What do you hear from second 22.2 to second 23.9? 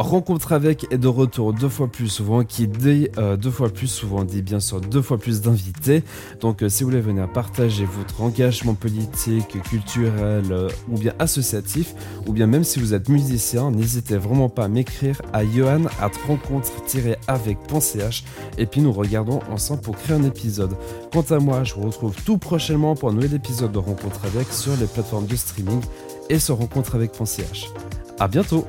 tout prochainement pour un nouvel épisode de